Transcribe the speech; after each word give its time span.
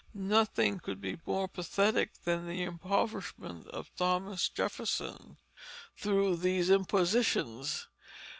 Nothing 0.15 0.79
could 0.79 0.99
be 0.99 1.19
more 1.27 1.47
pathetic 1.47 2.13
than 2.25 2.47
the 2.47 2.63
impoverishment 2.63 3.67
of 3.67 3.95
Thomas 3.95 4.49
Jefferson 4.49 5.37
through 5.95 6.37
these 6.37 6.71
impositions. 6.71 7.87